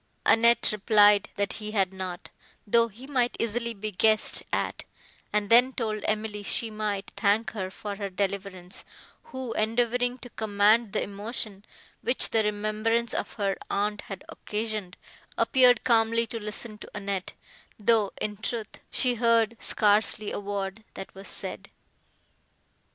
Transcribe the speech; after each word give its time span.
Annette 0.25 0.69
replied, 0.71 1.29
that 1.35 1.53
he 1.53 1.73
had 1.73 1.93
not, 1.93 2.31
though 2.65 2.87
he 2.87 3.05
might 3.05 3.37
easily 3.39 3.75
be 3.75 3.91
guessed 3.91 4.41
at; 4.51 4.83
and 5.31 5.51
then 5.51 5.73
told 5.73 6.03
Emily 6.07 6.41
she 6.41 6.71
might 6.71 7.11
thank 7.15 7.51
her 7.51 7.69
for 7.69 7.97
her 7.97 8.09
deliverance, 8.09 8.83
who, 9.25 9.53
endeavouring 9.53 10.17
to 10.17 10.31
command 10.31 10.93
the 10.93 11.03
emotion, 11.03 11.63
which 12.01 12.31
the 12.31 12.41
remembrance 12.41 13.13
of 13.13 13.33
her 13.33 13.55
aunt 13.69 14.01
had 14.01 14.23
occasioned, 14.27 14.97
appeared 15.37 15.83
calmly 15.83 16.25
to 16.25 16.39
listen 16.39 16.79
to 16.79 16.89
Annette, 16.95 17.35
though, 17.77 18.11
in 18.19 18.37
truth, 18.37 18.81
she 18.89 19.13
heard 19.13 19.55
scarcely 19.59 20.31
a 20.31 20.39
word 20.39 20.83
that 20.95 21.13
was 21.13 21.27
said. 21.27 21.69